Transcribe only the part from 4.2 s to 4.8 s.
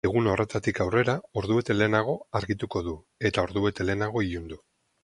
ilundu.